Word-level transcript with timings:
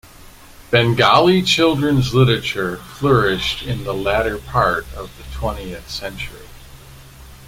Bengali 0.71 1.43
children's 1.43 2.11
literature 2.11 2.77
flourished 2.77 3.61
in 3.61 3.83
the 3.83 3.93
later 3.93 4.39
part 4.39 4.91
of 4.95 5.15
the 5.15 5.23
twentieth 5.37 5.91
century. 5.91 6.47